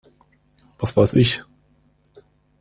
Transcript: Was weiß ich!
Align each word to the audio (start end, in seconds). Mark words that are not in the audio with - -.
Was 0.79 0.97
weiß 0.97 1.13
ich! 1.13 1.43